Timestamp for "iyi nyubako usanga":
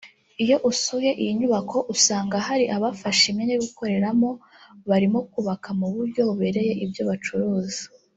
1.21-2.35